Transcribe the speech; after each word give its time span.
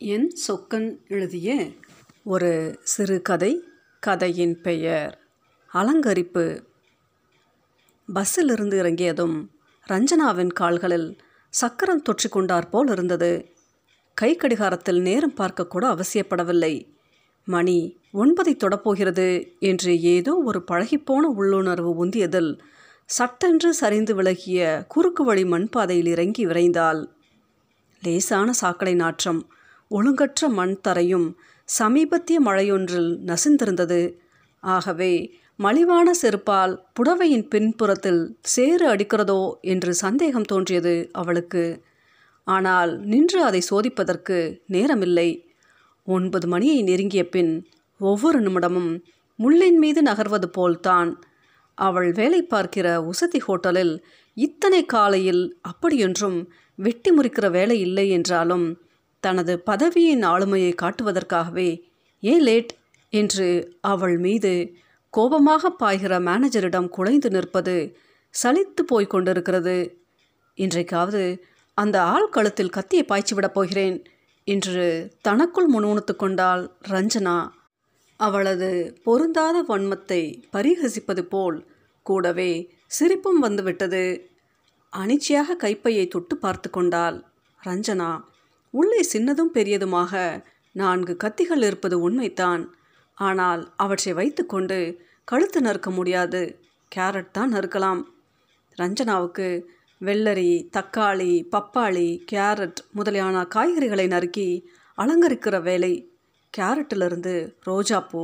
என் 0.00 0.36
சொக்கன் 0.48 0.96
எழுதிய 1.08 1.70
ஒரு 2.24 2.78
சிறுகதை 2.82 3.64
கதையின் 4.00 4.60
பெயர். 4.60 5.18
அலங்கரிப்பு. 5.74 6.62
பஸ்ஸிலிருந்து 8.14 8.78
இறங்கியதும் 8.78 9.50
ரஞ்சனாவின் 9.86 10.52
கால்களில் 10.52 11.18
சக்கரம் 11.50 12.02
தொற்றி 12.02 12.28
கொண்டார் 12.30 12.68
போல் 12.68 12.88
இருந்தது. 12.88 13.52
கை 14.14 14.36
கடிகாரத்தில் 14.36 15.00
நேரம் 15.00 15.34
பார்க்கக்கூட 15.36 15.84
அவசியப்படவில்லை. 15.94 16.90
மணி 17.44 17.98
ஒன்பதை 18.14 18.54
தொடப்போகிறது 18.56 19.58
என்று 19.58 20.00
ஏதோ 20.00 20.34
ஒரு 20.44 20.64
பழகிப்போன 20.70 21.34
உள்ளுணர்வு 21.34 22.06
உந்தியதில் 22.06 22.58
சட்டென்று 23.04 23.74
சரிந்து 23.74 24.14
விலகிய 24.14 24.84
குறுக்கு 24.88 25.24
வழி 25.24 25.44
மண்பாதையில் 25.44 26.06
இறங்கி 26.06 26.46
விரைந்தாள். 26.46 27.04
லேசான 28.02 28.52
சாக்கடை 28.52 28.94
நாற்றம் 28.94 29.50
ஒழுங்கற்ற 29.90 30.48
மண் 30.48 30.76
தரையும் 30.80 31.28
சமீபத்திய 31.68 32.38
மழையொன்றில் 32.40 33.10
நசிந்திருந்தது. 33.26 34.00
ஆகவே 34.62 35.12
மலிவான 35.56 36.08
செருப்பால் 36.22 36.74
புடவையின் 36.96 37.46
பின்புறத்தில் 37.48 38.22
சேறு 38.44 38.84
அடிக்கிறதோ 38.88 39.40
என்று 39.60 39.92
சந்தேகம் 39.94 40.44
தோன்றியது 40.44 40.94
அவளுக்கு. 41.12 41.64
ஆனால் 42.46 42.92
நின்று 43.02 43.42
அதை 43.42 43.60
சோதிப்பதற்கு 43.70 44.36
நேரமில்லை. 44.72 45.28
ஒன்பது 46.06 46.46
மணியை 46.48 46.82
நெருங்கிய 46.82 47.28
பின் 47.28 47.52
ஒவ்வொரு 48.00 48.38
நிமிடமும் 48.40 48.92
முள்ளின் 49.38 49.78
மீது 49.78 50.00
நகர்வது 50.02 50.48
போல்தான். 50.48 51.10
அவள் 51.78 52.12
வேலை 52.12 52.42
பார்க்கிற 52.42 52.86
உசதி 53.02 53.40
ஹோட்டலில் 53.40 53.94
இத்தனை 54.36 54.80
காலையில் 54.86 55.42
அப்படியொன்றும் 55.60 56.38
வெட்டி 56.78 57.10
முறிக்கிற 57.10 57.46
வேலை 57.50 57.76
இல்லை 57.80 58.06
என்றாலும் 58.10 58.66
தனது 59.20 59.58
பதவியின் 59.58 60.22
ஆளுமையை 60.22 60.72
காட்டுவதற்காகவே 60.82 61.70
ஏன் 62.22 62.40
லேட் 62.40 62.72
என்று 63.12 63.78
அவள் 63.80 64.18
மீது 64.18 64.52
கோபமாக 65.10 65.70
பாய்கிற 65.80 66.14
மேனேஜரிடம் 66.20 66.88
குலைந்து 66.88 67.30
நிற்பது 67.30 67.76
சலித்து 68.34 68.82
போய் 68.86 69.06
கொண்டிருக்கிறது. 69.06 69.76
இன்றைக்காவது 70.58 71.22
அந்த 71.74 72.02
ஆள் 72.02 72.28
கழுத்தில் 72.28 72.68
கத்தியை 72.68 73.04
பாய்ச்சி 73.04 73.34
விடப் 73.34 73.54
போகிறேன் 73.54 73.96
என்று 74.44 74.84
தனக்குள் 75.20 75.68
முணுமுணுத்து 75.74 76.16
கொண்டாள் 76.16 76.62
ரஞ்சனா. 76.88 77.36
அவளது 78.20 78.70
பொருந்தாத 79.04 79.56
வன்மத்தை 79.62 80.22
பரிகசிப்பது 80.52 81.22
போல் 81.22 81.58
கூடவே 82.06 82.50
சிரிப்பும் 82.86 83.38
வந்துவிட்டது. 83.38 84.04
அனிச்சையாக 84.92 85.56
கைப்பையை 85.56 86.08
தொட்டு 86.08 86.36
பார்த்து 86.36 86.70
கொண்டாள் 86.70 87.18
ரஞ்சனா. 87.60 88.10
உள்ளே 88.70 89.00
சின்னதும் 89.12 89.52
பெரியதுமாக 89.54 90.12
நான்கு 90.74 91.16
கத்திகள் 91.24 91.64
இருப்பது 91.64 92.10
உண்மைத்தான் 92.10 92.62
ஆனால் 93.18 93.72
அவற்றை 93.76 94.12
வைத்துக்கொண்டு 94.12 94.78
கழுத்து 95.24 95.60
நறுக்க 95.60 95.90
முடியாது. 95.90 96.42
கேரட் 96.96 97.30
தான் 97.30 97.52
நறுக்கலாம். 97.54 98.02
ரஞ்சனாவுக்கு 98.78 99.48
வெள்ளரி 100.00 100.50
தக்காளி 100.76 101.32
பப்பாளி 101.54 102.08
கேரட் 102.32 102.80
முதலியான 102.96 103.36
காய்கறிகளை 103.54 104.06
நறுக்கி 104.06 104.48
அலங்கரிக்கிற 104.98 105.62
வேலை. 105.62 105.92
கேரட்டிலிருந்து 106.54 107.34
ரோஜாப்பூ 107.66 108.22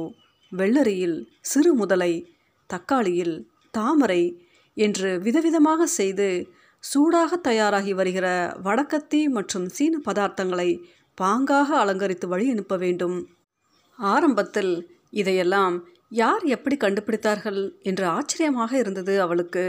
வெள்ளரியில் 0.53 1.19
சிறு 1.41 1.75
முதலை 1.75 2.13
தக்காளியில் 2.71 3.37
தாமரை 3.71 4.23
என்று 4.77 5.11
விதவிதமாக 5.19 5.83
செய்து 5.99 6.29
சூடாக 6.85 7.37
தயாராகி 7.49 7.93
வருகிற 7.93 8.27
வடக்கத்தி 8.65 9.21
மற்றும் 9.29 9.67
சீன 9.69 10.01
பதார்த்தங்களை 10.07 10.71
பாங்காக 11.19 11.69
அலங்கரித்து 11.83 12.27
வழி 12.29 12.47
அனுப்ப 12.51 12.77
வேண்டும். 12.77 13.17
ஆரம்பத்தில் 13.99 14.73
இதையெல்லாம் 15.11 15.77
யார் 16.13 16.45
எப்படி 16.47 16.77
கண்டுபிடித்தார்கள் 16.77 17.61
என்று 17.83 18.05
ஆச்சரியமாக 18.07 18.73
இருந்தது 18.79 19.15
அவளுக்கு. 19.21 19.65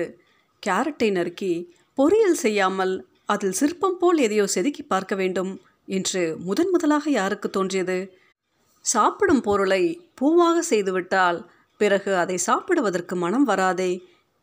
கேரட்டை 0.63 1.09
நறுக்கி 1.11 1.53
பொரியல் 1.97 2.39
செய்யாமல் 2.45 2.93
அதில் 3.25 3.57
சிற்பம் 3.59 3.97
போல் 3.97 4.17
எதையோ 4.17 4.45
செதுக்கி 4.47 4.83
பார்க்க 4.83 5.13
வேண்டும் 5.15 5.51
என்று 5.87 6.23
முதன் 6.47 6.71
முதலாக 6.71 7.05
யாருக்கு 7.09 7.47
தோன்றியது? 7.49 7.97
சாப்பிடும் 8.85 9.41
பொருளை 9.41 9.83
பூவாக 10.19 10.57
செய்துவிட்டால் 10.71 11.39
பிறகு 11.79 12.11
அதை 12.15 12.37
சாப்பிடுவதற்கு 12.47 13.15
மனம் 13.15 13.47
வராதே 13.49 13.91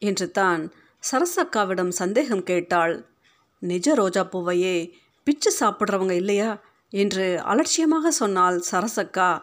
என்று 0.03 0.27
தான் 0.31 0.63
சரசக்காவிடம் 1.11 1.89
சந்தேகம் 1.89 2.43
கேட்டாள். 2.43 3.07
நிஜ 3.59 3.95
ரோஜா 3.95 4.25
பூவையே 4.25 4.95
பிச்சு 5.25 5.51
சாப்பிட்றவங்க 5.61 6.11
இல்லையா? 6.11 6.61
என்று 6.89 7.41
அலட்சியமாக 7.41 8.11
சொன்னாள் 8.11 8.63
சரசக்கா. 8.71 9.43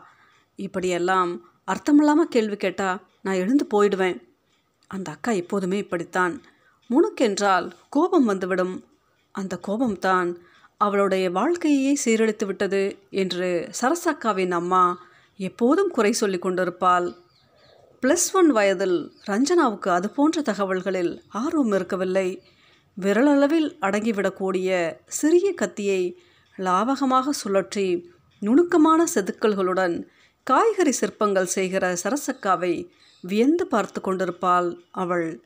இப்படியெல்லாம் 0.56 1.50
அர்த்தமில்லாமல் 1.68 2.30
கேள்வி 2.30 2.56
கேட்டா 2.56 3.00
நான் 3.22 3.36
எழுந்து 3.36 3.68
போயிடுவேன். 3.74 4.20
அந்த 4.88 5.12
அக்கா 5.12 5.32
எப்போதுமே 5.32 5.78
இப்படித்தான். 5.78 6.42
முணுக்கென்றால் 6.90 7.72
கோபம் 7.90 8.26
வந்துவிடும். 8.26 8.84
அந்த 9.32 9.60
கோபம்தான் 9.68 10.36
அவளுடைய 10.78 11.32
வாழ்க்கையே 11.32 11.98
சீரழித்து 12.06 12.46
விட்டது 12.46 12.98
என்று 13.10 13.70
சரசக்காவின் 13.82 14.52
அம்மா 14.52 15.08
எப்போதும் 15.38 15.90
குறை 15.90 16.12
சொல்லி 16.12 16.40
கொண்டிருப்பாள். 16.40 17.16
ப்ளஸ் 18.04 18.28
ஒன் 18.34 18.52
வயதில் 18.52 18.98
ரஞ்சனாவுக்கு 19.28 19.90
அது 19.90 20.10
போன்ற 20.10 20.42
தகவல்களில் 20.42 21.24
ஆர்வம் 21.30 21.72
இருக்கவில்லை. 21.72 22.28
விரலளவில் 22.98 23.68
அடங்கிவிடக்கூடிய 23.82 24.70
சிறிய 25.06 25.54
கத்தியை 25.54 26.02
லாவகமாக 26.58 27.34
சுழற்றி 27.42 27.86
நுணுக்கமான 28.40 29.08
செதுக்கல்களுடன் 29.16 29.96
காய்கறி 30.44 30.92
சிற்பங்கள் 30.92 31.46
செய்கிற 31.46 31.94
சரசக்காவை 32.04 32.74
வியந்து 33.24 33.68
பார்த்து 33.68 34.02
கொண்டிருப்பாள் 34.02 34.70
அவள். 34.92 35.44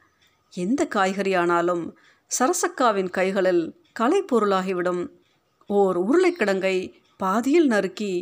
எந்த 0.53 0.87
காய்கறி 0.87 1.33
ஆனாலும் 1.33 1.83
சரசக்காவின் 2.31 3.09
கைகளில் 3.09 3.63
கலை 3.93 4.25
பொருளாகிவிடும். 4.31 5.03
ஓர் 5.69 5.97
உருளைக்கிழங்கை 5.97 6.77
பாதியில் 7.19 7.65
நறுக்கி 7.65 8.13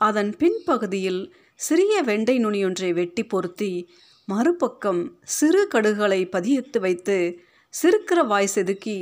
அதன் 0.00 0.34
பின்பகுதியில் 0.38 1.22
சிறிய 1.60 2.02
வெண்டை 2.02 2.34
நுனியொன்றை 2.44 2.88
வெட்டி 2.92 3.22
பொருத்தி 3.24 3.70
மறுபக்கம் 4.28 5.00
சிறு 5.26 5.68
கடுகளை 5.68 6.18
பதியத்து 6.26 6.78
வைத்து 6.80 7.16
சிறுக்கிற 7.74 8.20
வாய் 8.26 8.50
செதுக்கி 8.54 8.96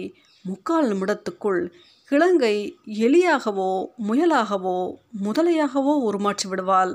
முக்கால் 0.44 0.88
நிமிடத்துக்குள் 0.91 1.62
கிழங்கை 2.10 2.54
எலியாகவோ 2.98 3.70
முயலாகவோ 4.09 4.78
முதலையாகவோ 5.25 5.94
உருமாற்றி 6.09 6.48
விடுவாள். 6.48 6.94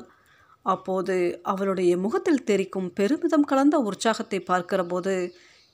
அப்போது 0.66 1.18
அவளுடைய 1.44 1.92
முகத்தில் 1.98 2.44
தெரிக்கும் 2.44 2.90
பெருமிதம் 2.94 3.44
கலந்த 3.44 3.78
உற்சாகத்தை 3.80 4.40
பார்க்கிறபோது 4.42 5.14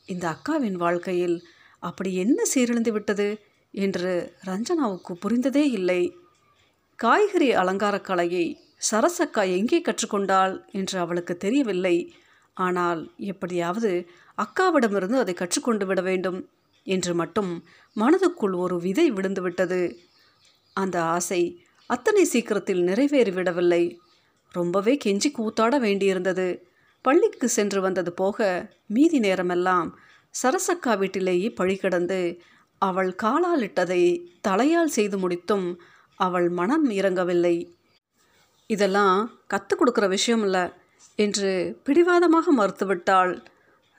இந்த 0.07 0.25
அக்காவின் 0.27 0.77
வாழ்க்கையில் 0.77 1.37
அப்படி 1.83 2.11
என்ன 2.15 2.41
சீரழிந்து 2.53 2.91
விட்டது? 2.91 3.29
என்று 3.73 4.11
ரஞ்சனாவுக்கு 4.45 5.13
புரிந்ததே 5.23 5.65
இல்லை. 5.71 6.01
காய்கறி 6.99 7.49
அலங்கார 7.53 7.95
கலையை 8.01 8.45
சரசக்கா 8.81 9.43
எங்கே 9.57 9.79
கற்றுக்கொண்டாள் 9.81 10.55
என்று 10.71 10.95
அவளுக்கு 10.99 11.33
தெரியவில்லை. 11.37 11.95
ஆனால் 12.57 13.01
எப்படியாவது 13.31 13.91
அக்காவிடமிருந்து 14.37 15.17
அதை 15.23 15.33
கற்றுக்கொண்டு 15.33 15.85
விட 15.85 16.01
வேண்டும் 16.01 16.39
என்று 16.85 17.13
மட்டும் 17.13 17.51
மனதுக்குள் 17.95 18.55
ஒரு 18.63 18.75
விதை 18.79 19.07
விழுந்துவிட்டது. 19.11 19.81
அந்த 20.75 20.97
ஆசை 21.15 21.41
அத்தனை 21.89 22.23
சீக்கிரத்தில் 22.25 22.81
நிறைவேறிவிடவில்லை. 22.83 23.83
ரொம்பவே 24.53 24.93
கெஞ்சி 25.05 25.29
கூத்தாட 25.31 25.75
வேண்டியிருந்தது. 25.79 26.47
பள்ளிக்கு 27.05 27.47
சென்று 27.49 27.79
வந்தது 27.81 28.11
போக 28.13 28.47
மீதி 28.87 29.17
நேரமெல்லாம் 29.19 29.89
சரசக்கா 30.35 30.93
வீட்டிலேயே 30.97 31.49
பழி 31.49 31.75
கிடந்து 31.75 32.19
அவள் 32.81 33.11
காலால் 33.15 33.63
இட்டதை 33.67 34.01
தலையால் 34.41 34.95
செய்து 34.97 35.17
முடித்தும் 35.17 35.67
அவள் 36.19 36.47
மனம் 36.49 36.87
இறங்கவில்லை. 36.89 37.55
இதெல்லாம் 38.69 39.17
கற்றுக் 39.47 39.79
கொடுக்குற 39.79 40.05
விஷயம் 40.07 40.43
இல்லை 40.43 40.63
என்று 41.19 41.51
பிடிவாதமாக 41.83 42.53
மறுத்துவிட்டாள் 42.57 43.33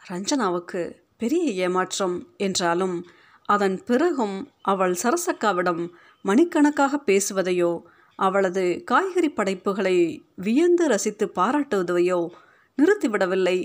ரஞ்சனாவுக்கு 0.02 0.80
பெரிய 1.16 1.44
ஏமாற்றம் 1.66 2.16
என்றாலும் 2.36 2.96
அதன் 3.48 3.76
பிறகும் 3.84 4.36
அவள் 4.62 4.94
சரசக்காவிடம் 5.02 5.82
மணிக்கணக்காக 6.24 6.98
பேசுவதையோ 7.06 7.72
அவளது 8.18 8.64
காய்கறி 8.84 9.30
படைப்புகளை 9.30 9.96
வியந்து 10.36 10.84
ரசித்து 10.88 11.26
பாராட்டுவதையோ 11.34 12.20
நிறுத்திவிடவில்லை. 12.78 13.58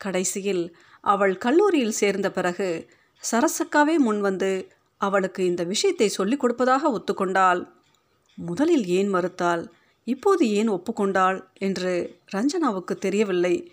கடைசியில் 0.00 0.64
அவள் 1.04 1.34
கல்லூரியில் 1.36 1.98
சேர்ந்த 2.00 2.28
பிறகு 2.30 2.68
சரசக்காவே 3.22 3.96
முன்வந்து 3.98 4.52
அவளுக்கு 5.00 5.40
இந்த 5.44 5.62
விஷயத்தை 5.64 6.08
சொல்லிக் 6.08 6.40
கொடுப்பதாக 6.40 6.92
ஒத்துக்கொண்டாள். 6.96 7.60
முதலில் 8.38 8.86
ஏன் 8.98 9.10
மறுத்தாள்? 9.14 9.62
இப்போது 10.04 10.50
ஏன் 10.50 10.70
ஒப்புக்கொண்டாள் 10.70 11.44
என்று 11.58 12.18
ரஞ்சனாவுக்கு 12.34 12.98
தெரியவில்லை. 12.98 13.72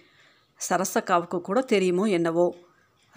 சரசக்காவுக்கு 0.69 1.41
கூட 1.41 1.61
தெரியுமோ 1.61 2.03
என்னவோ. 2.03 2.55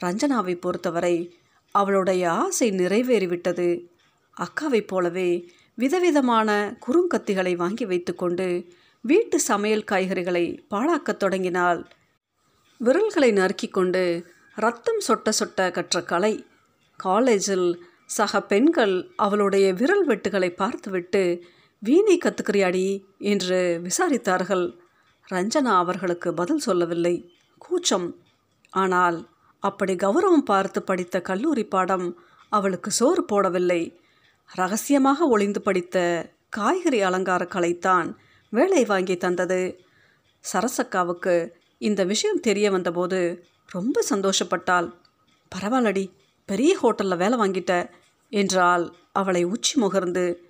ரஞ்சனாவை 0.02 0.60
பொறுத்தவரை 0.60 1.36
அவளுடைய 1.70 2.30
ஆசை 2.30 2.70
நிறைவேறிவிட்டது. 2.70 3.86
அக்காவைப் 4.36 4.86
போலவே 4.86 5.50
விதவிதமான 5.74 6.78
குறுங்கத்திகளை 6.86 7.56
வாங்கி 7.56 7.84
வைத்துக்கொண்டு 7.84 8.66
வீட்டு 9.00 9.40
சமையல் 9.40 9.84
காய்கறிகளை 9.90 10.58
பாழாக்கத் 10.70 11.16
தொடங்கினாள். 11.16 11.86
விரல்களை 12.78 13.32
நறுக்கிக் 13.32 13.72
கொண்டு 13.72 14.26
ரத்தம் 14.54 15.00
சொட்ட 15.08 15.28
சொட்ட 15.38 15.70
கற்ற 15.70 16.02
கலை. 16.02 16.46
காலேஜில் 16.96 17.84
சக 18.06 18.42
பெண்கள் 18.42 19.10
அவளுடைய 19.16 19.72
விரல் 19.72 20.06
வெட்டுகளை 20.06 20.48
பார்த்துவிட்டு 20.48 21.44
வீணை 21.82 22.18
கத்துக்கிறியாடி? 22.18 23.04
என்று 23.18 23.80
விசாரித்தார்கள். 23.84 24.78
ரஞ்சனா 25.30 25.72
அவர்களுக்கு 25.76 26.34
பதில் 26.34 26.58
சொல்லவில்லை. 26.58 27.32
கூச்சம். 27.58 28.16
ஆனால் 28.70 29.28
அப்படி 29.58 29.94
கௌரவம் 29.94 30.44
பார்த்து 30.44 30.82
படித்த 30.82 31.20
கல்லூரி 31.20 31.64
பாடம் 31.64 32.20
அவளுக்கு 32.48 32.90
சோறு 32.90 33.24
போடவில்லை. 33.32 33.98
ரகசியமாக 34.50 35.26
ஒளிந்து 35.26 35.60
படித்த 35.62 35.96
காய்கறி 36.48 37.02
அலங்கார 37.02 37.44
கலைத்தான் 37.44 38.16
வேலை 38.50 38.84
வாங்கி 38.84 39.16
தந்தது. 39.16 39.80
சரசக்காவுக்கு 40.52 41.50
இந்த 41.78 42.04
விஷயம் 42.04 42.40
தெரிய 42.40 42.70
வந்தபோது 42.70 43.44
ரொம்ப 43.68 44.04
சந்தோஷப்பட்டாள். 44.10 44.92
பரவாயில்லடி 45.54 46.12
பெரிய 46.44 46.78
ஹோட்டலில் 46.82 47.16
வேலை 47.16 47.38
வாங்கிட்ட 47.38 47.90
என்றால் 48.32 48.96
அவளை 49.12 49.44
உச்சி 49.44 49.80
முகர்ந்து 49.80 50.48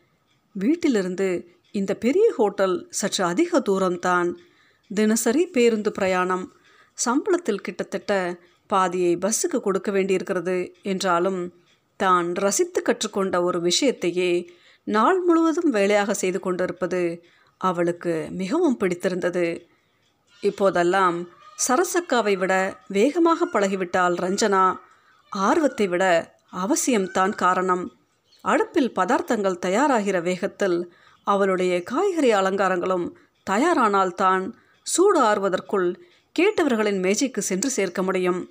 வீட்டிலிருந்து 0.52 1.58
இந்த 1.70 1.94
பெரிய 1.94 2.32
ஹோட்டல் 2.36 2.86
சற்று 2.90 3.24
அதிக 3.24 3.60
தூரம்தான். 3.60 4.34
தினசரி 4.88 5.46
பேருந்து 5.46 5.92
பிரயாணம். 5.92 6.52
சம்பளத்தில் 7.06 7.64
கிட்டத்தட்ட 7.66 8.40
பாதியை 8.66 9.16
பஸ்ஸுக்கு 9.16 9.60
கொடுக்க 9.60 9.90
வேண்டியிருக்கிறது 9.90 10.74
என்றாலும் 10.82 11.40
தான் 11.96 12.34
ரசித்து 12.34 12.82
கற்றுக்கொண்ட 12.82 13.42
ஒரு 13.42 13.60
விஷயத்தையே 13.60 14.48
நாள் 14.84 15.20
முழுவதும் 15.20 15.70
வேலையாக 15.70 16.14
செய்து 16.14 16.40
கொண்டிருப்பது 16.40 17.22
அவளுக்கு 17.56 18.28
மிகவும் 18.30 18.76
பிடித்திருந்தது. 18.76 19.66
இப்போதெல்லாம் 20.42 21.28
சரசக்காவை 21.68 22.38
விட 22.38 22.54
வேகமாக 22.88 23.48
பழகிவிட்டால் 23.52 24.14
ரஞ்சனா. 24.16 24.76
ஆர்வத்தை 25.32 25.86
விட 25.88 26.04
அவசியம்தான் 26.52 27.34
காரணம். 27.34 27.84
அடுப்பில் 28.40 28.92
பதார்த்தங்கள் 28.96 29.58
தயாராகிற 29.66 30.22
வேகத்தில் 30.22 30.92
அவளுடைய 31.24 31.82
காய்கறி 31.82 32.32
அலங்காரங்களும் 32.32 33.12
தயாரானால்தான் 33.50 34.52
சூடு 34.82 35.20
ஆறுவதற்குள் 35.20 36.00
கேட்டவர்களின் 36.38 37.00
மேஜைக்கு 37.00 37.42
சென்று 37.42 37.70
சேர்க்க 37.70 38.02
முடியும். 38.02 38.50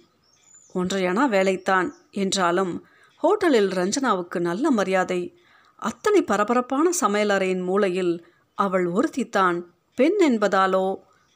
ஒன்றையனா 0.76 1.28
வேலைத்தான் 1.28 1.92
என்றாலும் 2.12 2.86
ஹோட்டலில் 3.24 3.70
ரஞ்சனாவுக்கு 3.70 4.40
நல்ல 4.40 4.72
மரியாதை 4.72 5.38
அத்தனை 5.76 6.22
பரபரப்பான 6.22 6.90
சமையலறையின் 7.02 7.64
மூலையில் 7.64 8.26
அவள் 8.54 8.86
ஒருத்தித்தான் 8.86 9.64
பெண் 9.96 10.18
என்பதாலோ 10.22 10.96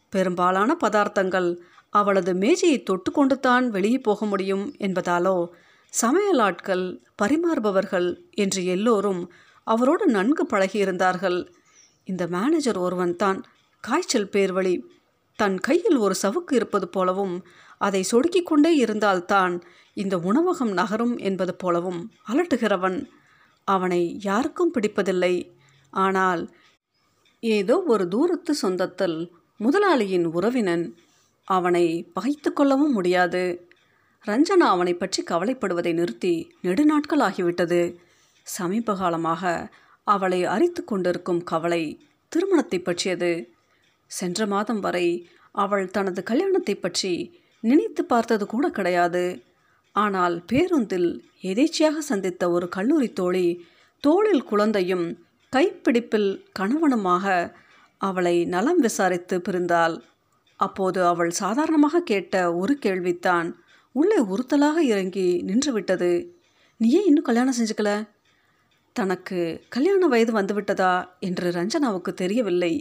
பெரும்பாலான 0.09 0.77
பதார்த்தங்கள் 0.83 1.57
அவளது 1.89 2.33
மேஜையை 2.33 2.83
தொட்டு 2.83 3.39
தான் 3.39 3.69
வெளியே 3.69 3.97
போக 3.97 4.25
முடியும் 4.25 4.75
என்பதாலோ 4.77 5.47
சமையல் 5.93 6.39
ஆட்கள் 6.39 6.85
பரிமாறுபவர்கள் 7.21 8.07
என்று 8.35 8.61
எல்லோரும் 8.65 9.21
அவரோடு 9.67 10.05
நன்கு 10.07 10.43
பழகியிருந்தார்கள். 10.45 11.39
இந்த 12.07 12.23
மேனேஜர் 12.27 12.77
ஒருவன் 12.77 13.15
தான் 13.15 13.39
காய்ச்சல் 13.83 14.31
பேர்வழி 14.31 14.75
தன் 15.39 15.57
கையில் 15.59 15.97
ஒரு 15.97 16.15
சவுக்கு 16.21 16.53
இருப்பது 16.53 16.87
போலவும் 16.87 17.35
அதை 17.77 18.01
சொடுக்கிக் 18.03 18.45
கொண்டே 18.45 18.71
இருந்தால்தான் 18.75 19.53
இந்த 19.93 20.15
உணவகம் 20.17 20.73
நகரும் 20.73 21.15
என்பது 21.17 21.53
போலவும் 21.55 22.01
அலட்டுகிறவன். 22.27 22.97
அவனை 23.67 24.01
யாருக்கும் 24.19 24.73
பிடிப்பதில்லை. 24.73 25.33
ஆனால் 25.93 26.43
ஏதோ 27.43 27.75
ஒரு 27.87 28.03
தூரத்து 28.07 28.53
சொந்தத்தில் 28.61 29.17
முதலாளியின் 29.59 30.25
உறவினன் 30.25 30.85
அவனை 31.47 31.85
பகைத்து 32.13 32.49
கொள்ளவும் 32.53 32.93
முடியாது. 32.93 33.43
ரஞ்சனா 34.25 34.67
அவனை 34.73 34.93
பற்றி 34.95 35.21
கவலைப்படுவதை 35.31 35.91
நிறுத்தி 35.93 36.33
நெடுநாட்கள் 36.65 37.23
ஆகிவிட்டது 37.27 37.79
சமீப 38.47 38.93
காலமாக 38.95 39.51
அவளை 40.07 40.39
அரித்து 40.53 40.81
கொண்டிருக்கும் 40.83 41.41
கவலை 41.43 41.83
திருமணத்தை 42.31 42.79
பற்றியது. 42.79 43.31
சென்ற 44.11 44.45
மாதம் 44.45 44.79
வரை 44.79 45.07
அவள் 45.55 45.85
தனது 45.91 46.21
கல்யாணத்தை 46.23 46.75
பற்றி 46.75 47.11
நினைத்து 47.63 48.01
பார்த்தது 48.03 48.45
கூட 48.45 48.65
கிடையாது. 48.69 49.25
ஆனால் 49.95 50.35
பேருந்தில் 50.51 51.09
எதேச்சியாக 51.41 51.97
சந்தித்த 52.11 52.43
ஒரு 52.51 52.67
கல்லூரி 52.69 53.09
தோழி 53.13 53.47
தோளில் 54.03 54.43
குழந்தையும் 54.43 55.05
கைப்பிடிப்பில் 55.53 56.31
கணவனுமாக 56.59 57.25
அவளை 58.01 58.35
நலம் 58.45 58.81
விசாரித்து 58.81 59.35
பிரிந்தாள். 59.39 59.97
அப்போது 60.59 60.99
அவள் 61.11 61.31
சாதாரணமாக 61.41 62.05
கேட்ட 62.11 62.35
ஒரு 62.61 62.73
கேள்வித்தான் 62.85 63.49
உள்ளே 63.95 64.19
உறுத்தலாக 64.19 64.77
இறங்கி 64.83 65.43
நின்றுவிட்டது. 65.47 66.11
நீ 66.77 66.89
ஏன் 66.89 67.05
இன்னும் 67.05 67.23
கல்யாணம் 67.23 67.53
செஞ்சுக்கல? 67.59 68.07
தனக்கு 68.95 69.65
கல்யாண 69.69 70.07
வயது 70.07 70.33
வந்துவிட்டதா? 70.33 70.93
என்று 71.19 71.51
ரஞ்சனாவுக்கு 71.51 72.11
தெரியவில்லை. 72.13 72.73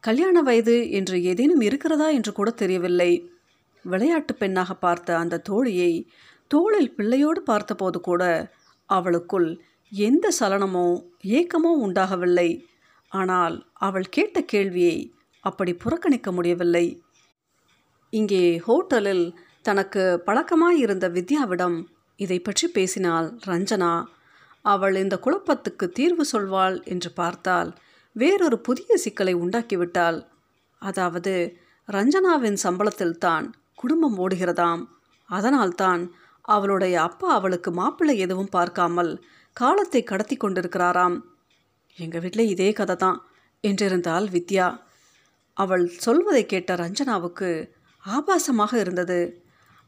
கல்யாண 0.00 0.42
வயது 0.42 0.90
என்று 0.90 1.22
ஏதேனும் 1.22 1.60
இருக்கிறதா? 1.60 2.08
என்று 2.08 2.32
கூட 2.32 2.50
தெரியவில்லை. 2.50 3.30
விளையாட்டு 3.84 4.34
பெண்ணாக 4.34 4.74
பார்த்த 4.74 5.18
அந்த 5.18 5.42
தோழியை 5.48 5.92
தோளில் 6.48 6.94
பிள்ளையோடு 6.96 7.40
பார்த்தபோது 7.40 8.00
கூட 8.00 8.52
அவளுக்குள் 8.86 9.60
எந்த 9.92 10.26
சலனமோ 10.40 10.86
ஏக்கமோ 11.22 11.72
உண்டாகவில்லை. 11.80 12.68
ஆனால் 13.12 13.56
அவள் 13.78 14.08
கேட்ட 14.08 14.42
கேள்வியை 14.42 14.96
அப்படி 15.44 15.72
புறக்கணிக்க 15.74 16.32
முடியவில்லை. 16.32 16.86
இங்கே 18.12 18.44
ஹோட்டலில் 18.58 19.24
தனக்கு 19.64 20.02
பழக்கமாயிருந்த 20.26 21.06
வித்யாவிடம் 21.08 21.78
இதை 22.18 22.38
பற்றி 22.40 22.66
பேசினாள் 22.68 23.28
ரஞ்சனா. 23.46 23.92
அவள் 24.64 24.94
இந்த 24.94 25.16
குழப்பத்துக்கு 25.24 25.86
தீர்வு 25.88 26.24
சொல்வாள் 26.32 26.76
என்று 26.84 27.10
பார்த்தால் 27.12 27.70
வேறொரு 28.16 28.56
புதிய 28.58 28.96
சிக்கலை 28.96 29.34
உண்டாக்கிவிட்டாள். 29.34 30.18
அதாவது 30.82 31.34
ரஞ்சனாவின் 31.88 32.58
சம்பளத்தில்தான் 32.64 33.46
குடும்பம் 33.74 34.16
ஓடுகிறதாம். 34.18 34.82
அதனால்தான் 35.30 36.02
அவளுடைய 36.44 36.94
அப்பா 37.02 37.28
அவளுக்கு 37.34 37.70
மாப்பிள்ளை 37.70 38.14
எதுவும் 38.18 38.50
பார்க்காமல் 38.50 39.12
காலத்தை 39.56 40.02
கடத்தி 40.02 40.36
கொண்டிருக்கிறாராம். 40.36 41.16
எங்கள் 41.98 42.20
வீட்டில் 42.20 42.50
இதே 42.54 42.72
கதை 42.72 42.96
தான் 42.96 43.18
என்றிருந்தாள் 43.64 44.26
வித்யா. 44.34 44.68
அவள் 45.56 45.84
சொல்வதை 46.04 46.42
கேட்ட 46.46 46.74
ரஞ்சனாவுக்கு 46.74 47.48
ஆபாசமாக 48.04 48.72
இருந்தது. 48.74 49.20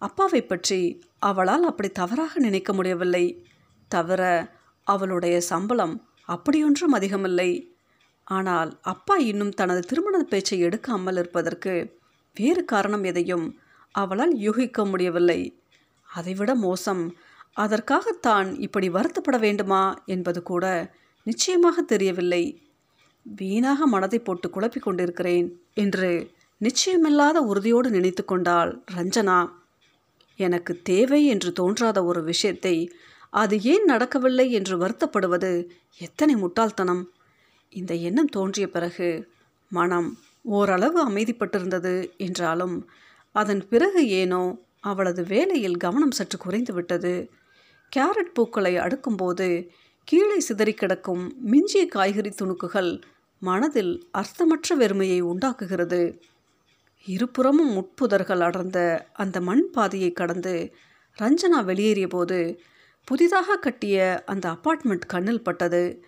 அப்பாவை 0.02 0.42
பற்றி 0.42 0.80
அவளால் 1.28 1.64
அப்படி 1.70 1.88
தவறாக 2.00 2.32
நினைக்க 2.38 2.70
முடியவில்லை. 2.72 3.24
தவிர 3.90 4.22
அவளுடைய 4.86 5.36
சம்பளம் 5.50 5.94
அப்படியொன்றும் 6.28 6.96
அதிகமில்லை. 6.98 7.50
ஆனால் 8.26 8.70
அப்பா 8.82 9.14
இன்னும் 9.30 9.56
தனது 9.60 9.80
திருமண 9.80 10.16
பேச்சை 10.22 10.58
எடுக்காமல் 10.64 11.18
இருப்பதற்கு 11.18 11.74
வேறு 12.36 12.62
காரணம் 12.64 13.04
எதையும் 13.04 13.46
அவளால் 13.94 14.34
யூகிக்க 14.36 14.84
முடியவில்லை. 14.84 15.40
அதைவிட 16.08 16.52
மோசம் 16.66 17.02
அதற்காகத்தான் 17.56 18.48
இப்படி 18.58 18.88
வருத்தப்பட 18.88 19.36
வேண்டுமா 19.38 19.82
என்பது 20.06 20.40
கூட 20.42 20.64
நிச்சயமாக 21.26 21.82
தெரியவில்லை. 21.82 22.44
வீணாக 23.26 23.86
மனதை 23.86 24.18
போட்டு 24.18 24.46
குழப்பிக் 24.50 24.86
கொண்டிருக்கிறேன் 24.86 25.48
என்று 25.74 26.10
நிச்சயமில்லாத 26.60 27.38
உறுதியோடு 27.50 27.88
நினைத்து 27.90 28.22
கொண்டாள் 28.24 28.72
ரஞ்சனா. 28.94 29.38
எனக்கு 30.42 30.72
தேவை 30.82 31.20
என்று 31.26 31.50
தோன்றாத 31.52 31.98
ஒரு 32.04 32.20
விஷயத்தை 32.22 32.76
அது 33.32 33.56
ஏன் 33.72 33.84
நடக்கவில்லை 33.84 34.46
என்று 34.52 34.74
வருத்தப்படுவது 34.82 35.50
எத்தனை 36.00 36.34
முட்டாள்தனம். 36.34 37.04
இந்த 37.72 37.92
எண்ணம் 38.08 38.34
தோன்றிய 38.36 38.66
பிறகு 38.70 39.08
மனம் 39.72 40.08
ஓரளவு 40.50 40.98
அமைதிப்பட்டிருந்தது 41.08 41.94
என்றாலும் 42.16 42.76
அதன் 43.34 43.62
பிறகு 43.68 44.00
ஏனோ 44.20 44.42
அவளது 44.84 45.22
வேலையில் 45.24 45.82
கவனம் 45.84 46.16
சற்று 46.18 46.36
குறைந்து 46.38 46.72
விட்டது 46.74 47.12
கேரட் 47.92 48.34
பூக்களை 48.34 48.74
அடுக்கும்போது 48.84 49.48
கீழே 50.08 50.38
சிதறி 50.40 50.74
கிடக்கும் 50.74 51.24
மிஞ்சிய 51.52 51.82
காய்கறி 51.86 52.30
துணுக்குகள் 52.30 52.90
மனதில் 53.42 53.92
அர்த்தமற்ற 54.18 54.76
வெறுமையை 54.80 55.20
உண்டாக்குகிறது. 55.30 56.02
இருபுறமும் 57.06 57.70
முட்புதர்கள் 57.70 58.40
அடர்ந்த 58.40 59.08
அந்த 59.12 59.40
மண் 59.40 59.70
பாதையை 59.70 60.12
கடந்து 60.12 60.72
ரஞ்சனா 61.18 61.64
வெளியேறிய 61.64 62.06
போது 62.06 62.60
புதிதாக 63.04 63.56
கட்டிய 63.56 64.22
அந்த 64.26 64.50
அப்பார்ட்மெண்ட் 64.50 65.06
கண்ணில் 65.06 65.42
பட்டது. 65.42 66.04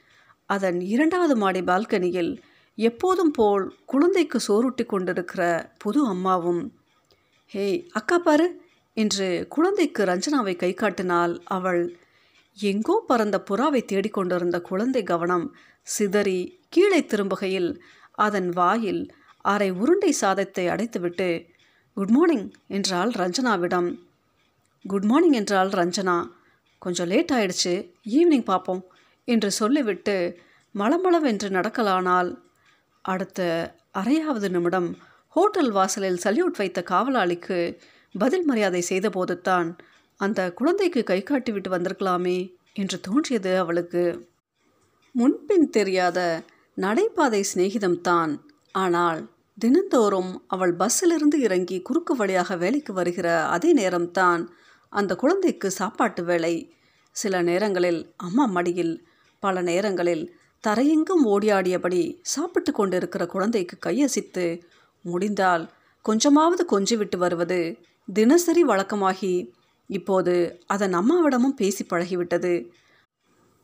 அதன் 0.46 0.80
இரண்டாவது 0.80 1.36
மாடி 1.36 1.60
பால்கனியில் 1.60 2.42
எப்போதும் 2.76 3.30
போல் 3.30 3.76
குழந்தைக்கு 3.86 4.38
சோறுட்டி 4.48 4.86
கொண்டிருக்கிற 4.86 5.70
புது 5.78 6.06
அம்மாவும் 6.06 6.74
ஹேய் 7.54 7.86
அக்கா 7.92 8.18
பாரு 8.18 8.62
என்று 8.94 9.46
குழந்தைக்கு 9.48 10.04
ரஞ்சனாவை 10.04 10.56
கை 10.56 10.74
காட்டினாள் 10.74 11.40
அவள் 11.44 11.96
எங்கோ 12.54 13.04
பறந்த 13.06 13.42
புறாவை 13.50 13.84
தேடிக்கொண்டிருந்த 13.84 14.60
குழந்தை 14.60 15.02
கவனம் 15.02 15.54
சிதறி 15.82 16.58
கீழே 16.68 17.00
திரும்புகையில் 17.00 17.80
அதன் 18.10 18.48
வாயில் 18.48 19.10
அரை 19.44 19.70
உருண்டை 19.70 20.12
சாதத்தை 20.12 20.64
அடைத்துவிட்டு 20.68 21.28
குட் 21.96 22.10
மார்னிங் 22.10 22.46
என்றாள் 22.68 23.10
ரஞ்சனாவிடம். 23.10 23.88
குட் 24.84 25.04
மார்னிங் 25.04 25.32
என்றாள் 25.32 25.70
ரஞ்சனா. 25.70 26.16
கொஞ்சம் 26.78 27.06
லேட் 27.06 27.32
ஆயிடுச்சு 27.32 27.74
ஈவினிங் 28.16 28.48
பார்ப்போம் 28.50 28.82
என்று 29.24 29.50
சொல்லிவிட்டு 29.50 30.16
மளமளவென்று 30.74 31.48
நடக்கலானால் 31.50 32.30
அடுத்த 33.04 33.40
அரையாவது 33.92 34.48
நிமிடம் 34.48 34.88
ஹோட்டல் 35.36 35.70
வாசலில் 35.70 36.22
சல்யூட் 36.24 36.56
வைத்த 36.56 36.80
காவலாளிக்கு 36.90 37.58
பதில் 38.14 38.44
மரியாதை 38.44 38.80
செய்தபோது 38.80 39.40
தான் 39.40 39.68
அந்த 40.20 40.40
குழந்தைக்கு 40.52 41.02
கை 41.02 41.20
காட்டிவிட்டு 41.22 41.70
வந்திருக்கலாமே 41.74 42.38
என்று 42.72 43.00
தோன்றியது 43.00 43.52
அவளுக்கு. 43.58 44.04
முன்பின் 45.14 45.68
தெரியாத 45.70 46.18
நடைபாதை 46.76 47.40
சிநேகிதம்தான். 47.52 48.32
ஆனால் 48.74 49.20
தினந்தோறும் 49.58 50.44
அவள் 50.46 50.76
பஸ்ஸிலிருந்து 50.76 51.34
இறங்கி 51.34 51.82
குறுக்கு 51.82 52.16
வழியாக 52.16 52.56
வேலைக்கு 52.56 52.92
வருகிற 52.92 53.44
அதே 53.46 53.75
நேரம்தான் 53.75 54.46
அந்த 54.88 55.16
குழந்தைக்கு 55.16 55.70
சாப்பாட்டு 55.70 56.25
வேலை 56.25 56.75
சில 57.11 57.42
நேரங்களில் 57.42 58.14
அம்மா 58.16 58.44
மடியில் 58.44 59.06
பல 59.40 59.62
நேரங்களில் 59.62 60.25
தரையெங்கும் 60.64 61.25
ஓடியாடியபடி 61.25 62.18
சாப்பிட்டு 62.23 62.73
கொண்டிருக்கிற 62.73 63.26
குழந்தைக்கு 63.26 63.78
கையசித்து 63.78 64.62
முடிந்தால் 65.02 65.70
கொஞ்சமாவது 66.02 66.66
கொஞ்சி 66.73 66.96
விட்டு 66.96 67.18
வருவது 67.18 67.78
தினசரி 68.12 68.64
வழக்கமாகி 68.64 69.54
இப்போது 69.87 70.62
அதன் 70.66 70.94
அம்மாவிடமும் 70.94 71.56
பேசி 71.56 71.87
பழகிவிட்டது. 71.90 72.70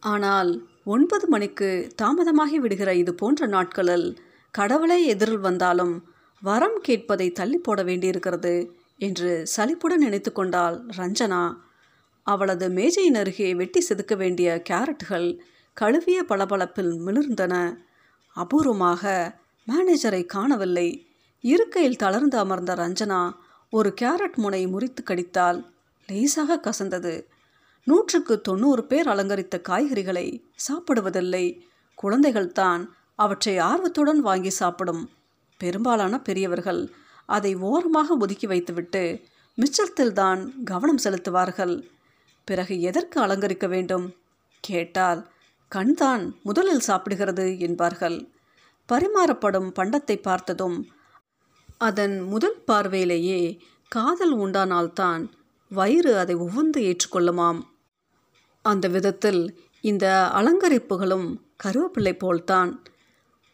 ஆனால் 0.02 0.50
ஒன்பது 0.84 1.26
மணிக்கு 1.28 1.90
தாமதமாகி 2.02 2.54
விடுகிற 2.54 2.94
இது 2.94 3.14
போன்ற 3.14 3.46
நாட்களில் 3.46 4.06
கடவுளே 4.50 5.04
எதிரில் 5.04 5.38
வந்தாலும் 5.38 6.08
வரம் 6.42 6.82
கேட்பதை 6.88 7.32
தள்ளி 7.32 7.58
போட 7.58 7.82
வேண்டியிருக்கிறது 7.82 8.72
என்று 8.98 9.46
சலிப்புடன் 9.46 9.98
நினைத்து 9.98 10.32
கொண்டாள் 10.32 10.86
ரஞ்சனா. 10.96 11.54
அவளது 12.22 12.68
மேஜையின் 12.68 13.14
அருகே 13.14 13.54
வெட்டி 13.54 13.86
செதுக்க 13.88 14.16
வேண்டிய 14.16 14.62
கேரட்டுகள் 14.70 15.38
கழுவிய 15.72 16.22
பளபளப்பில் 16.22 16.92
மிளிர்ந்தன. 17.06 17.76
அபூர்வமாக 18.36 19.32
மேனேஜரை 19.66 20.26
காணவில்லை. 20.26 21.06
இருக்கையில் 21.40 21.96
தளர்ந்து 21.96 22.38
அமர்ந்த 22.38 22.74
ரஞ்சனா 22.74 23.32
ஒரு 23.70 23.94
கேரட் 24.00 24.34
முனை 24.34 24.66
முறித்து 24.66 25.02
கடித்தால் 25.02 25.70
லேசாக 26.06 26.60
கசந்தது. 26.60 27.24
நூற்றுக்கு 27.84 28.40
தொண்ணூறு 28.40 28.84
பேர் 28.84 29.08
அலங்கரித்த 29.08 29.62
காய்கறிகளை 29.68 30.42
சாப்பிடுவதில்லை. 30.68 31.60
குழந்தைகள்தான் 32.02 32.82
அவற்றை 33.24 33.54
ஆர்வத்துடன் 33.58 34.20
வாங்கி 34.28 34.50
சாப்பிடும். 34.50 35.02
பெரும்பாலான 35.60 36.14
பெரியவர்கள் 36.20 36.82
அதை 37.26 37.52
ஓரமாக 37.70 38.16
ஒதுக்கி 38.20 38.46
வைத்துவிட்டு 38.46 39.02
மிச்சத்தில்தான் 39.58 40.40
கவனம் 40.64 41.02
செலுத்துவார்கள். 41.04 41.74
பிறகு 42.48 42.74
எதற்கு 42.80 43.16
அலங்கரிக்க 43.20 43.66
வேண்டும்? 43.68 44.06
கேட்டால் 44.64 45.20
கண்தான் 45.72 46.24
முதலில் 46.42 46.86
சாப்பிடுகிறது 46.86 47.46
என்பார்கள். 47.58 48.18
பரிமாறப்படும் 48.88 49.68
பண்டத்தை 49.78 50.16
பார்த்ததும் 50.22 50.78
அதன் 51.78 52.16
முதல் 52.32 52.58
பார்வையிலேயே 52.68 53.40
காதல் 53.88 54.34
உண்டானால்தான் 54.36 55.22
வயிறு 55.70 56.12
அதை 56.18 56.34
உவந்து 56.46 56.80
ஏற்றுக்கொள்ளுமாம். 56.88 57.60
அந்த 58.64 58.86
விதத்தில் 58.88 59.42
இந்த 59.84 60.06
அலங்கரிப்புகளும் 60.38 61.28
கருவேப்பிள்ளை 61.64 62.14
போல்தான். 62.18 62.72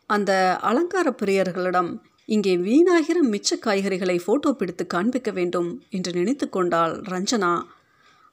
அந்த 0.07 0.59
அலங்கார 0.61 1.11
பிரியர்களிடம் 1.11 1.99
இங்கே 2.25 2.57
வீணாகிற 2.57 3.19
மிச்ச 3.23 3.57
காய்கறிகளை 3.61 4.21
ஃபோட்டோ 4.27 4.53
பிடித்து 4.53 4.87
காண்பிக்க 4.87 5.31
வேண்டும் 5.31 5.83
என்று 5.91 6.13
நினைத்து 6.13 6.49
கொண்டாள் 6.49 7.01
ரஞ்சனா. 7.01 7.63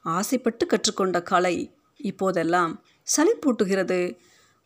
ஆசைப்பட்டு 0.01 0.65
கற்றுக்கொண்ட 0.65 1.23
கலை 1.23 1.71
இப்போதெல்லாம் 1.97 2.83
சலிப்பூட்டுகிறது 3.15 4.17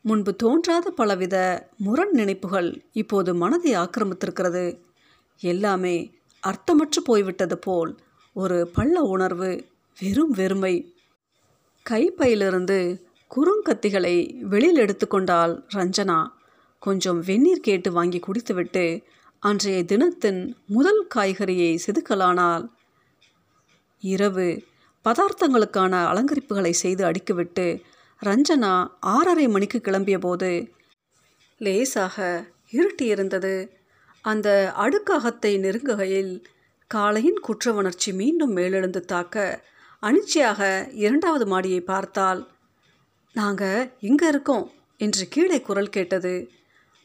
முன்பு 0.02 0.36
தோன்றாத 0.36 0.90
பலவித 0.90 1.70
முரண் 1.78 2.12
நினைப்புகள் 2.12 2.82
இப்போது 2.92 3.36
மனதை 3.36 3.74
ஆக்கிரமித்திருக்கிறது. 3.76 4.80
எல்லாமே 5.38 6.12
அர்த்தமற்று 6.44 7.02
போய்விட்டது 7.04 7.58
போல் 7.58 7.98
ஒரு 8.34 8.72
பள்ள 8.76 8.96
உணர்வு 9.14 9.66
வெறும் 10.00 10.32
வெறுமை. 10.32 10.96
கைப்பையிலிருந்து 11.84 13.06
குறுங்கத்திகளை 13.32 14.16
வெளியில் 14.42 14.78
எடுத்துக்கொண்டால் 14.78 15.66
ரஞ்சனா. 15.74 16.20
கொஞ்சம் 16.84 17.20
வெந்நீர் 17.20 17.60
கேட்டு 17.60 17.90
வாங்கி 17.92 18.20
குடித்துவிட்டு 18.20 18.86
அன்றைய 19.44 19.80
தினத்தின் 19.84 20.42
முதல் 20.68 21.02
காய்கறியை 21.16 21.72
செதுக்கலானால் 21.86 22.66
இரவு 24.04 24.48
பதார்த்தங்களுக்கான 25.06 25.94
அலங்கரிப்புகளை 26.08 26.74
செய்து 26.76 27.04
அடுக்கிவிட்டு 27.06 27.68
ரஞ்சனா 28.22 28.74
ஆறரை 29.00 29.48
மணிக்கு 29.48 29.80
கிளம்பிய 29.84 30.18
போது 30.18 30.52
லேசாக 31.62 32.16
இருட்டியிருந்தது. 32.72 33.56
அந்த 34.26 34.74
அடுக்ககத்தை 34.78 35.52
நெருங்குகையில் 35.60 36.34
காலையின் 36.92 37.40
குற்ற 37.42 37.74
உணர்ச்சி 37.74 38.10
மீண்டும் 38.14 38.54
மேலெழுந்து 38.54 39.02
தாக்க 39.06 39.36
அனிச்சையாக 40.04 40.62
இரண்டாவது 40.92 41.46
மாடியை 41.48 41.82
பார்த்தால் 41.82 42.42
நாங்கள் 43.36 43.90
இங்கே 44.00 44.28
இருக்கோம் 44.28 44.66
என்று 45.00 45.24
கீழே 45.28 45.62
குரல் 45.62 45.90
கேட்டது. 45.90 46.34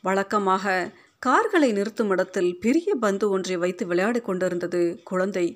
வழக்கமாக 0.04 0.66
கார்களை 1.22 1.68
நிறுத்தும் 1.72 2.10
இடத்தில் 2.10 2.50
பெரிய 2.58 2.94
பந்து 2.94 3.24
ஒன்றை 3.30 3.56
வைத்து 3.56 3.84
விளையாடி 3.86 4.20
கொண்டிருந்தது 4.20 4.80
குழந்தை. 5.10 5.46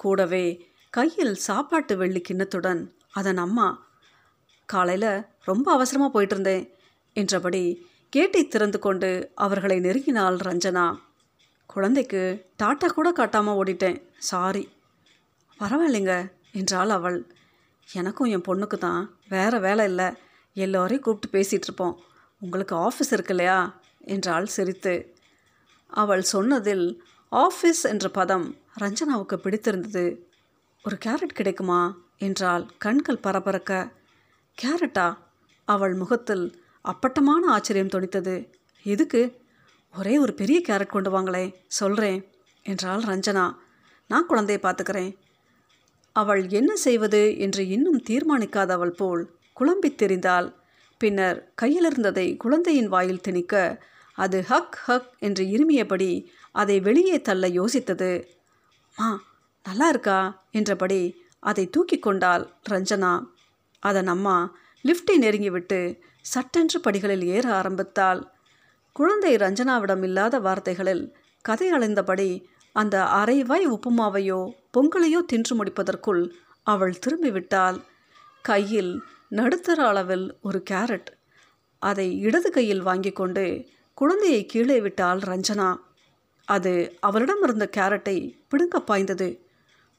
கூடவே 0.00 0.44
கையில் 0.92 1.34
சாப்பாட்டு 1.46 1.94
வெள்ளி 1.96 2.20
கிண்ணத்துடன் 2.20 2.82
அதன் 3.10 3.40
அம்மா 3.44 3.68
காலையில் 4.68 5.10
ரொம்ப 5.44 5.66
அவசரமாக 5.72 6.10
போயிட்டு 6.14 6.34
இருந்தேன் 6.34 6.64
என்றபடி 7.16 7.62
கேட்டை 8.12 8.42
திறந்து 8.48 8.78
கொண்டு 8.78 9.10
அவர்களை 9.44 9.78
நெருங்கினாள் 9.86 10.38
ரஞ்சனா. 10.48 10.86
குழந்தைக்கு 11.66 12.22
டாட்டா 12.62 12.88
கூட 12.88 13.08
காட்டாமல் 13.12 13.58
ஓடிட்டேன் 13.60 13.98
சாரி. 14.30 14.62
பரவாயில்லைங்க 15.60 16.14
என்றாள் 16.52 16.92
அவள். 16.98 17.18
எனக்கும் 17.88 18.30
என் 18.34 18.46
பொண்ணுக்கு 18.48 18.78
தான் 18.78 19.02
வேறு 19.28 19.58
வேலை 19.66 19.84
இல்லை 19.90 20.08
எல்லோரையும் 20.56 21.04
கூப்பிட்டு 21.06 21.34
பேசிகிட்ருப்போம் 21.36 21.96
உங்களுக்கு 22.42 22.74
ஆஃபீஸ் 22.86 23.12
இருக்கு 23.16 23.34
இல்லையா? 23.34 23.58
என்றாள் 24.08 24.46
சிரித்து. 24.46 25.14
அவள் 25.86 26.22
சொன்னதில் 26.22 27.02
ஆஃபீஸ் 27.32 27.82
என்ற 27.82 28.08
பதம் 28.08 28.56
ரஞ்சனாவுக்கு 28.80 29.36
பிடித்திருந்தது. 29.36 30.28
ஒரு 30.84 30.98
கேரட் 31.04 31.34
கிடைக்குமா? 31.34 31.96
என்றால் 32.18 32.70
கண்கள் 32.78 33.20
பரபரக்க. 33.22 33.92
கேரட்டா? 34.62 35.16
அவள் 35.64 35.94
முகத்தில் 35.94 36.64
அப்பட்டமான 36.80 37.52
ஆச்சரியம் 37.52 37.88
துணித்தது 37.88 38.52
எதுக்கு? 38.82 39.40
ஒரே 39.98 40.18
ஒரு 40.18 40.34
பெரிய 40.34 40.60
கேரட் 40.68 40.86
கொண்டு 40.86 41.10
வாங்களே 41.10 41.54
சொல்கிறேன் 41.66 42.28
என்றாள் 42.62 43.00
ரஞ்சனா. 43.00 43.54
நான் 44.08 44.26
குழந்தையை 44.26 44.72
பார்த்துக்கிறேன். 44.72 45.16
அவள் 46.12 46.48
என்ன 46.48 46.76
செய்வது? 46.76 47.38
என்று 47.38 47.68
இன்னும் 47.68 48.02
தீர்மானிக்காதவள் 48.02 48.90
போல் 48.90 49.36
குழம்பித் 49.52 49.98
தெரிந்தால் 49.98 50.56
பின்னர் 50.98 51.52
கையிலிருந்ததை 51.62 52.36
குழந்தையின் 52.36 52.88
வாயில் 52.88 53.20
திணிக்க 53.20 53.84
அது 54.18 54.38
ஹக் 54.42 54.76
ஹக் 54.86 55.10
என்று 55.18 55.44
இருமியபடி 55.44 56.10
அதை 56.54 56.76
வெளியே 56.80 57.16
தள்ள 57.20 57.44
யோசித்தது. 57.48 58.10
மா 58.98 59.08
நல்லா 59.66 59.86
இருக்கா? 59.88 60.18
என்றபடி 60.50 61.00
அதை 61.42 61.64
தூக்கி 61.70 61.98
கொண்டாள் 61.98 62.44
ரஞ்சனா. 62.70 63.12
அதன் 63.82 64.06
அம்மா 64.06 64.36
லிஃப்டை 64.84 65.14
நெருங்கிவிட்டு 65.18 65.80
சட்டென்று 66.24 66.78
படிகளில் 66.80 67.24
ஏற 67.36 67.46
ஆரம்பித்தாள். 67.54 68.20
குழந்தை 68.96 69.32
ரஞ்சனாவிடம் 69.36 70.02
இல்லாத 70.02 70.36
வார்த்தைகளில் 70.38 71.04
கதை 71.44 71.68
அலைந்தபடி 71.72 72.30
அந்த 72.76 72.96
அரைவாய் 73.20 73.66
உப்புமாவையோ 73.74 74.40
பொங்கலையோ 74.76 75.20
தின்று 75.24 75.54
முடிப்பதற்குள் 75.56 76.22
அவள் 76.66 76.96
திரும்பிவிட்டாள். 77.04 77.78
கையில் 78.44 78.92
நடுத்தர 79.30 79.80
அளவில் 79.86 80.26
ஒரு 80.40 80.58
கேரட் 80.70 81.08
அதை 81.82 82.06
இடது 82.18 82.48
கையில் 82.50 82.82
வாங்கி 82.82 83.12
கொண்டு 83.12 83.44
குழந்தையை 83.98 84.46
கீழே 84.46 84.80
விட்டாள் 84.80 85.18
ரஞ்சனா. 85.18 85.76
அது 86.44 86.96
அவளிடம் 87.00 87.42
இருந்த 87.42 87.70
கேரட்டை 87.76 88.38
பிடுங்க 88.48 88.80
பாய்ந்தது. 88.80 89.46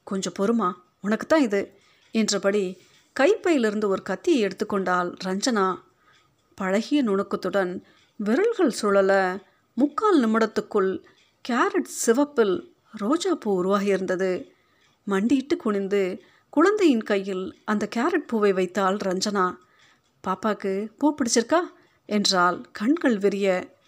கொஞ்சம் 0.04 0.32
பொறுமா 0.38 0.72
உனக்கு 1.00 1.26
தான் 1.26 1.40
இது 1.40 1.78
என்றபடி 2.10 2.78
கைப்பையிலிருந்து 3.12 3.88
ஒரு 3.88 4.02
கத்தியை 4.02 4.40
எடுத்துக்கொண்டாள் 4.40 5.14
ரஞ்சனா. 5.24 5.76
பழகிய 6.54 7.02
நுணுக்கத்துடன் 7.02 7.82
விரல்கள் 8.16 8.70
சுழல 8.70 9.38
முக்கால் 9.74 10.24
நிமிடத்துக்குள் 10.24 11.04
கேரட் 11.48 11.90
சிவப்பில் 12.06 12.74
ரோஜாப்பூ 13.00 13.50
உருவாகியிருந்தது. 13.60 14.48
மண்டியிட்டு 15.04 15.56
குனிந்து 15.56 16.22
குழந்தையின் 16.50 17.02
கையில் 17.02 17.58
அந்த 17.64 17.88
கேரட் 17.96 18.26
பூவை 18.26 18.52
வைத்தாள் 18.52 18.96
ரஞ்சனா. 18.96 19.56
பாப்பாக்கு 20.26 20.88
பூ 20.98 21.14
பிடிச்சிருக்கா? 21.14 21.60
என்றால் 22.06 22.64
கண்கள் 22.72 23.18
விரிய 23.18 23.78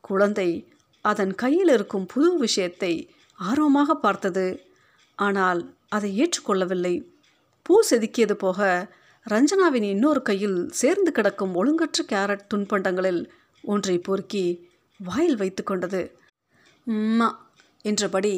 குழந்தை 0.00 0.50
அதன் 1.04 1.34
கையில் 1.34 1.68
இருக்கும் 1.68 2.06
புது 2.06 2.30
விஷயத்தை 2.38 2.92
ஆர்வமாக 3.38 3.94
பார்த்தது. 3.94 4.46
ஆனால் 5.18 5.60
அதை 5.88 6.10
ஏற்றுக்கொள்ளவில்லை. 6.22 6.94
பூ 7.62 7.74
செதுக்கியது 7.90 8.32
போக 8.32 8.88
ரஞ்சனாவின் 9.26 9.86
இன்னொரு 9.94 10.22
கையில் 10.22 10.58
சேர்ந்து 10.70 11.12
கிடக்கும் 11.12 11.54
ஒழுங்கற்ற 11.54 12.00
கேரட் 12.12 12.46
துன்பண்டங்களில் 12.54 13.22
ஒன்றை 13.64 13.96
பொறுக்கி 13.98 14.44
வாயில் 15.00 15.36
வைத்து 15.36 15.62
கொண்டது. 15.62 16.02
அம்மா 16.86 17.28
என்றபடி 17.82 18.34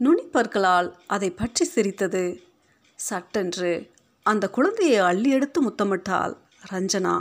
நுனிப்பற்களால் 0.00 0.88
அதை 1.06 1.30
பற்றி 1.30 1.64
சிரித்தது. 1.64 2.24
சட்டென்று 2.98 3.72
அந்த 4.26 4.44
குழந்தையை 4.48 5.00
அள்ளி 5.10 5.30
எடுத்து 5.30 5.58
முத்தமிட்டாள் 5.62 6.34
ரஞ்சனா. 6.70 7.14